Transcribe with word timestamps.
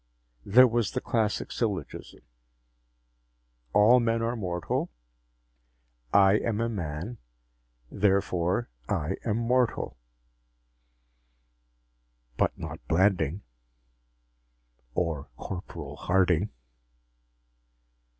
There 0.47 0.65
was 0.65 0.93
the 0.93 0.99
classic 0.99 1.51
syllogism: 1.51 2.21
All 3.71 3.99
men 3.99 4.23
are 4.23 4.35
mortal; 4.35 4.89
I 6.11 6.37
am 6.39 6.59
a 6.59 6.67
man; 6.67 7.19
therefore, 7.91 8.71
I 8.89 9.17
am 9.25 9.37
mortal. 9.37 9.99
But 12.35 12.57
not 12.57 12.79
Blanding 12.87 13.43
or 14.95 15.29
Corporal 15.37 15.97
Harding. 15.97 16.49